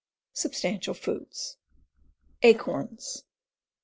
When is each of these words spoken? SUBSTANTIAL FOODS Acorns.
SUBSTANTIAL 0.33 0.95
FOODS 0.95 1.57
Acorns. 2.41 3.23